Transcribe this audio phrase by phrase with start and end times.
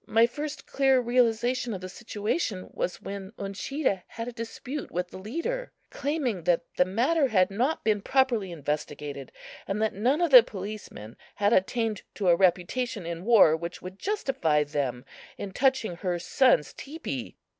[0.07, 5.19] My first clear realization of the situation was when Uncheedah had a dispute with the
[5.19, 9.31] leader, claiming that the matter had not been properly investigated,
[9.67, 13.99] and that none of the policemen had attained to a reputation in war which would
[13.99, 15.05] justify them
[15.37, 17.37] in touching her son's teepee.